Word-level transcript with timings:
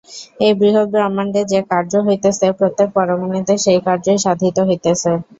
এই 0.39 0.53
বৃহৎ 0.59 0.87
ব্রহ্মাণ্ডে 0.93 1.41
যে 1.51 1.59
কার্য 1.71 1.93
হইতেছে, 2.07 2.45
প্রত্যেক 2.59 2.87
পরমাণুতে 2.95 3.53
সেই 3.63 3.79
কার্যই 3.87 4.19
সাধিত 4.25 4.57
হইতেছে। 4.67 5.11